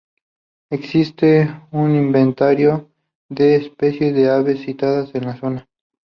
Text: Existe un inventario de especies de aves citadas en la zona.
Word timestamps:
Existe 0.71 1.47
un 1.69 1.93
inventario 1.95 2.89
de 3.29 3.55
especies 3.55 4.15
de 4.15 4.31
aves 4.31 4.61
citadas 4.61 5.13
en 5.13 5.25
la 5.27 5.35
zona. 5.37 5.67